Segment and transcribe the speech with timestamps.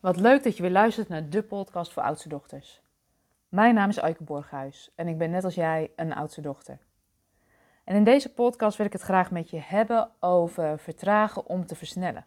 [0.00, 2.82] Wat leuk dat je weer luistert naar de podcast voor oudste dochters.
[3.48, 6.78] Mijn naam is Eike Borghuis en ik ben net als jij een oudste dochter.
[7.84, 11.74] En in deze podcast wil ik het graag met je hebben over vertragen om te
[11.74, 12.26] versnellen.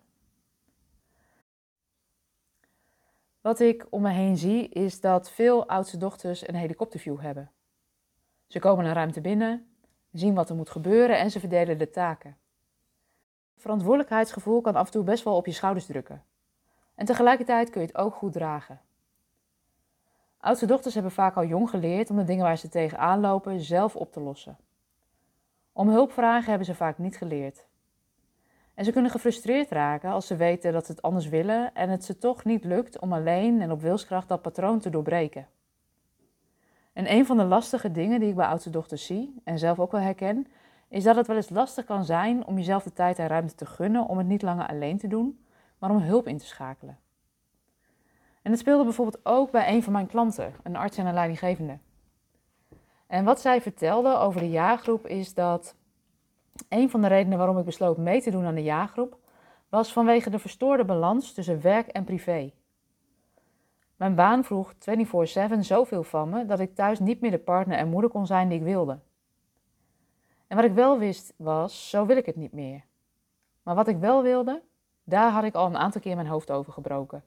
[3.42, 7.52] Wat ik om me heen zie is dat veel oudste dochters een helikopterview hebben.
[8.48, 9.76] Ze komen een ruimte binnen,
[10.12, 12.38] zien wat er moet gebeuren en ze verdelen de taken.
[13.58, 16.24] Verantwoordelijkheidsgevoel kan af en toe best wel op je schouders drukken.
[16.96, 18.82] En tegelijkertijd kun je het ook goed dragen.
[20.38, 23.96] Oudste dochters hebben vaak al jong geleerd om de dingen waar ze tegenaan lopen zelf
[23.96, 24.58] op te lossen.
[25.72, 27.66] Om hulp vragen hebben ze vaak niet geleerd.
[28.74, 32.04] En ze kunnen gefrustreerd raken als ze weten dat ze het anders willen en het
[32.04, 35.48] ze toch niet lukt om alleen en op wilskracht dat patroon te doorbreken.
[36.94, 39.92] En een van de lastige dingen die ik bij oudste dochters zie en zelf ook
[39.92, 40.48] wel herken,
[40.88, 43.66] is dat het wel eens lastig kan zijn om jezelf de tijd en ruimte te
[43.66, 45.43] gunnen om het niet langer alleen te doen,
[45.84, 47.00] maar om hulp in te schakelen.
[48.42, 51.78] En het speelde bijvoorbeeld ook bij een van mijn klanten, een arts en een leidinggevende.
[53.08, 55.76] En wat zij vertelde over de jaargroep is dat
[56.70, 59.18] een van de redenen waarom ik besloot mee te doen aan de jaargroep
[59.70, 62.52] was vanwege de verstoorde balans tussen werk en privé.
[63.96, 67.90] Mijn baan vroeg 24/7 zoveel van me dat ik thuis niet meer de partner en
[67.90, 69.00] moeder kon zijn die ik wilde.
[70.48, 72.84] En wat ik wel wist was, zo wil ik het niet meer.
[73.64, 74.62] Maar wat ik wel wilde,
[75.04, 77.24] daar had ik al een aantal keer mijn hoofd over gebroken.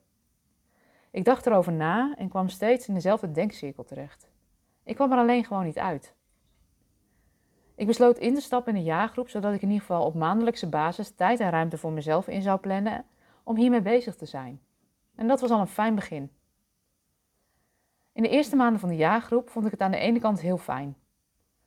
[1.11, 4.31] Ik dacht erover na en kwam steeds in dezelfde denkcirkel terecht.
[4.85, 6.15] Ik kwam er alleen gewoon niet uit.
[7.75, 10.69] Ik besloot in te stappen in een jaargroep, zodat ik in ieder geval op maandelijkse
[10.69, 13.05] basis tijd en ruimte voor mezelf in zou plannen
[13.43, 14.61] om hiermee bezig te zijn.
[15.15, 16.31] En dat was al een fijn begin.
[18.13, 20.59] In de eerste maanden van de jaargroep vond ik het aan de ene kant heel
[20.59, 20.97] fijn.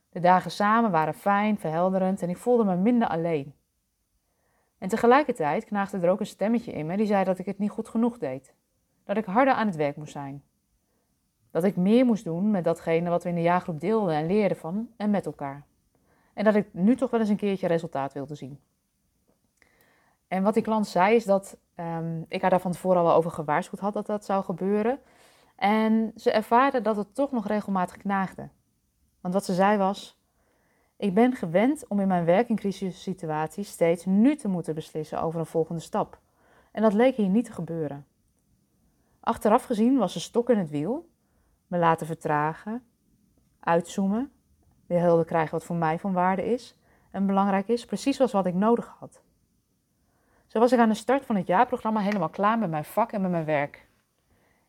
[0.10, 3.54] De dagen samen waren fijn, verhelderend en ik voelde me minder alleen.
[4.80, 7.70] En tegelijkertijd knaagde er ook een stemmetje in me die zei dat ik het niet
[7.70, 8.54] goed genoeg deed.
[9.04, 10.44] Dat ik harder aan het werk moest zijn.
[11.52, 14.58] Dat ik meer moest doen met datgene wat we in de jaargroep deelden en leerden
[14.58, 15.64] van en met elkaar.
[16.34, 18.60] En dat ik nu toch wel eens een keertje resultaat wilde zien.
[20.28, 23.32] En wat die klant zei is dat um, ik haar daar van tevoren al over
[23.32, 25.00] gewaarschuwd had dat dat zou gebeuren.
[25.56, 28.50] En ze ervaarde dat het toch nog regelmatig knaagde.
[29.22, 30.19] Want wat ze zei was:
[31.00, 35.40] Ik ben gewend om in mijn werk- en crisissituaties steeds nu te moeten beslissen over
[35.40, 36.20] een volgende stap.
[36.72, 38.06] En dat leek hier niet te gebeuren.
[39.20, 41.10] Achteraf gezien was ze stok in het wiel,
[41.68, 42.84] me laten vertragen,
[43.60, 44.32] uitzoomen,
[44.86, 46.76] weer helder krijgen wat voor mij van waarde is
[47.12, 49.22] en belangrijk is, precies was wat ik nodig had.
[50.48, 53.22] Zo was ik aan de start van het jaarprogramma helemaal klaar met mijn vak en
[53.22, 53.88] met mijn werk.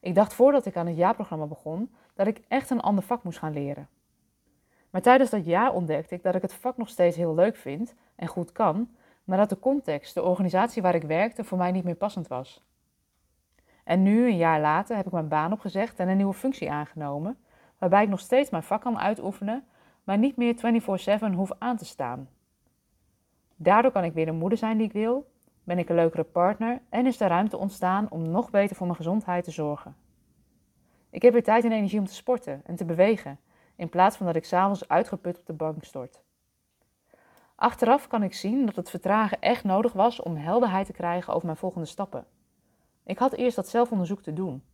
[0.01, 3.39] Ik dacht voordat ik aan het jaarprogramma begon dat ik echt een ander vak moest
[3.39, 3.89] gaan leren.
[4.91, 7.95] Maar tijdens dat jaar ontdekte ik dat ik het vak nog steeds heel leuk vind
[8.17, 8.89] en goed kan,
[9.25, 12.65] maar dat de context, de organisatie waar ik werkte, voor mij niet meer passend was.
[13.85, 17.39] En nu, een jaar later, heb ik mijn baan opgezegd en een nieuwe functie aangenomen,
[17.79, 19.65] waarbij ik nog steeds mijn vak kan uitoefenen,
[20.05, 22.29] maar niet meer 24/7 hoef aan te staan.
[23.57, 25.31] Daardoor kan ik weer de moeder zijn die ik wil,
[25.65, 28.99] ben ik een leukere partner en is er ruimte ontstaan om nog beter voor mijn
[28.99, 29.97] gezondheid te zorgen.
[31.11, 33.39] Ik heb weer tijd en energie om te sporten en te bewegen
[33.81, 36.21] in plaats van dat ik s'avonds uitgeput op de bank stort.
[37.55, 41.47] Achteraf kan ik zien dat het vertragen echt nodig was om helderheid te krijgen over
[41.47, 42.27] mijn volgende stappen.
[43.05, 44.65] Ik had eerst dat zelfonderzoek te doen.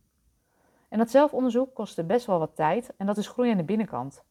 [0.89, 4.23] En dat zelfonderzoek kostte best wel wat tijd en dat is groei aan de binnenkant,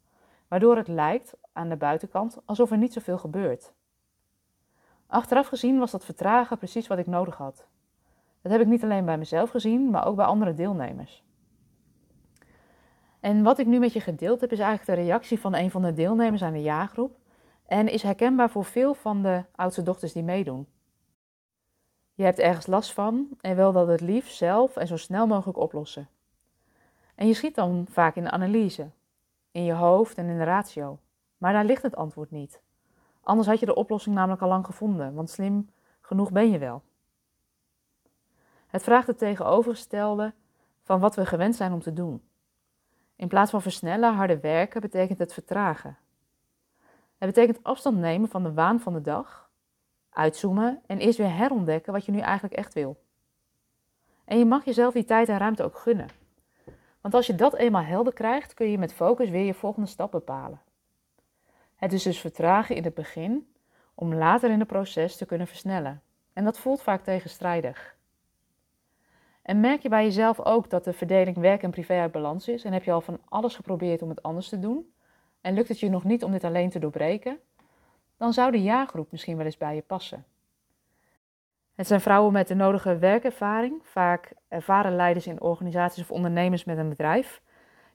[0.48, 3.72] waardoor het lijkt aan de buitenkant alsof er niet zoveel gebeurt.
[5.06, 7.66] Achteraf gezien was dat vertragen precies wat ik nodig had.
[8.42, 11.24] Dat heb ik niet alleen bij mezelf gezien, maar ook bij andere deelnemers.
[13.26, 15.82] En wat ik nu met je gedeeld heb, is eigenlijk de reactie van een van
[15.82, 17.16] de deelnemers aan de jaargroep
[17.66, 20.66] en is herkenbaar voor veel van de oudste dochters die meedoen.
[22.14, 25.58] Je hebt ergens last van en wil dat het liefst zelf en zo snel mogelijk
[25.58, 26.08] oplossen.
[27.14, 28.90] En je schiet dan vaak in de analyse,
[29.50, 30.98] in je hoofd en in de ratio.
[31.38, 32.60] Maar daar ligt het antwoord niet.
[33.22, 35.70] Anders had je de oplossing namelijk al lang gevonden, want slim
[36.00, 36.82] genoeg ben je wel.
[38.66, 40.32] Het vraagt het tegenovergestelde
[40.82, 42.22] van wat we gewend zijn om te doen.
[43.16, 45.96] In plaats van versnellen, harder werken, betekent het vertragen.
[47.18, 49.50] Het betekent afstand nemen van de waan van de dag,
[50.10, 53.04] uitzoomen en eerst weer herontdekken wat je nu eigenlijk echt wil.
[54.24, 56.08] En je mag jezelf die tijd en ruimte ook gunnen.
[57.00, 60.10] Want als je dat eenmaal helder krijgt, kun je met focus weer je volgende stap
[60.10, 60.60] bepalen.
[61.76, 63.54] Het is dus vertragen in het begin
[63.94, 66.02] om later in het proces te kunnen versnellen.
[66.32, 67.95] En dat voelt vaak tegenstrijdig.
[69.46, 72.64] En merk je bij jezelf ook dat de verdeling werk en privé uit balans is
[72.64, 74.92] en heb je al van alles geprobeerd om het anders te doen
[75.40, 77.38] en lukt het je nog niet om dit alleen te doorbreken,
[78.16, 80.24] dan zou de jaargroep misschien wel eens bij je passen.
[81.74, 86.78] Het zijn vrouwen met de nodige werkervaring, vaak ervaren leiders in organisaties of ondernemers met
[86.78, 87.42] een bedrijf,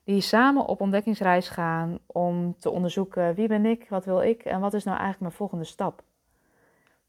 [0.03, 4.59] die samen op ontdekkingsreis gaan om te onderzoeken wie ben ik, wat wil ik en
[4.59, 6.03] wat is nou eigenlijk mijn volgende stap.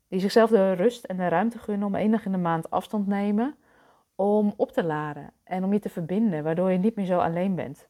[0.09, 3.57] Die zichzelf de rust en de ruimte gunnen om enig in de maand afstand nemen
[4.23, 7.55] om op te laden en om je te verbinden, waardoor je niet meer zo alleen
[7.55, 7.89] bent.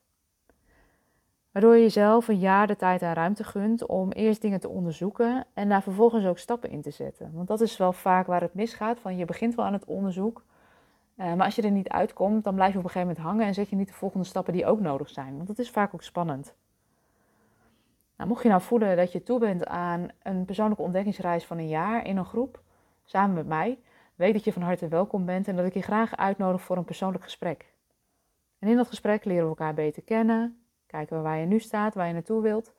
[1.50, 5.46] Waardoor je jezelf een jaar de tijd en ruimte gunt om eerst dingen te onderzoeken
[5.54, 7.30] en daar vervolgens ook stappen in te zetten.
[7.34, 10.44] Want dat is wel vaak waar het misgaat, van je begint wel aan het onderzoek,
[11.16, 13.46] uh, maar als je er niet uitkomt, dan blijf je op een gegeven moment hangen
[13.46, 15.36] en zet je niet de volgende stappen die ook nodig zijn.
[15.36, 16.54] Want dat is vaak ook spannend.
[18.16, 21.68] Nou, mocht je nou voelen dat je toe bent aan een persoonlijke ontdekkingsreis van een
[21.68, 22.60] jaar in een groep,
[23.04, 23.78] samen met mij,
[24.22, 26.84] weet dat je van harte welkom bent en dat ik je graag uitnodig voor een
[26.84, 27.72] persoonlijk gesprek.
[28.58, 31.94] En in dat gesprek leren we elkaar beter kennen, kijken we waar je nu staat,
[31.94, 32.74] waar je naartoe wilt.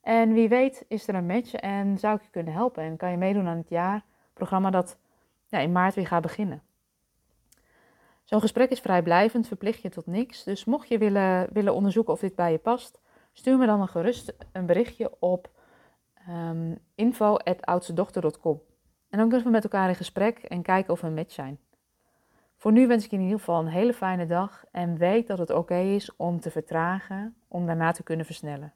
[0.00, 3.10] En wie weet is er een match en zou ik je kunnen helpen en kan
[3.10, 4.98] je meedoen aan het jaarprogramma dat
[5.46, 6.62] ja, in maart weer gaat beginnen.
[8.24, 10.44] Zo'n gesprek is vrijblijvend, verplicht je tot niks.
[10.44, 13.00] Dus mocht je willen, willen onderzoeken of dit bij je past,
[13.32, 15.50] stuur me dan een gerust een berichtje op
[16.28, 16.78] um.
[19.10, 21.58] En dan kunnen we met elkaar in gesprek en kijken of we een match zijn.
[22.56, 25.38] Voor nu wens ik je in ieder geval een hele fijne dag en weet dat
[25.38, 28.72] het oké is om te vertragen, om daarna te kunnen versnellen.